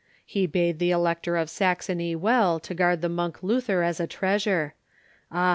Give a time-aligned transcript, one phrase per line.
[0.25, 4.73] He bade the Elector of Saxony well to guard the monk Luther as a treasure.
[5.31, 5.49] Ah!